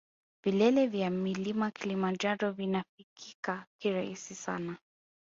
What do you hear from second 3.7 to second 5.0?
kirahisi sana